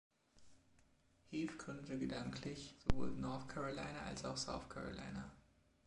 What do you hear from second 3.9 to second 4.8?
als auch South